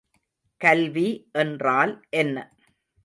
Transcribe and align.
கல்வி 0.61 1.05
என்றால் 1.33 1.93
என்ன? 2.09 2.37